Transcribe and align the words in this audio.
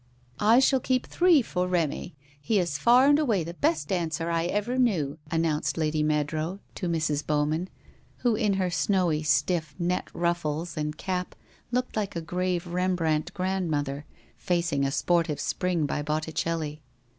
* 0.27 0.39
I 0.39 0.57
shall 0.57 0.79
keep 0.79 1.05
three 1.05 1.43
for 1.43 1.67
Remy, 1.67 2.15
he 2.41 2.57
is 2.57 2.79
far 2.79 3.05
and 3.05 3.19
away 3.19 3.43
the 3.43 3.53
best 3.53 3.89
dancer 3.89 4.31
I 4.31 4.45
ever 4.45 4.79
knew,' 4.79 5.19
announced 5.29 5.77
Lady 5.77 6.01
Meadrow, 6.01 6.57
to 6.73 6.89
Mrs. 6.89 7.23
Bowman, 7.23 7.69
who 8.25 8.33
in 8.35 8.53
her 8.53 8.71
snowy 8.71 9.21
stiff 9.21 9.75
net 9.77 10.07
ruffles 10.11 10.75
and 10.75 10.97
cap 10.97 11.35
looked 11.71 11.95
like 11.95 12.15
a 12.15 12.21
grave 12.21 12.65
Rembrandt 12.65 13.31
grandmother 13.35 14.05
facing 14.37 14.83
a 14.83 14.89
sportive 14.91 15.39
Spring 15.39 15.85
by 15.85 16.01
Botticelli. 16.01 16.81